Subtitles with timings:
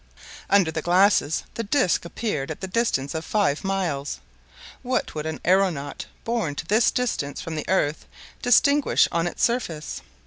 [0.49, 4.19] Under the glasses the disc appeared at the distance of five miles.
[4.81, 8.07] What would an aeronaut, borne to this distance from the earth,
[8.41, 10.01] distinguish on its surface?